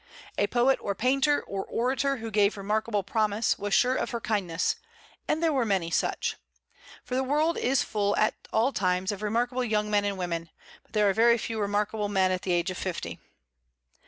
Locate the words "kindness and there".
4.19-5.53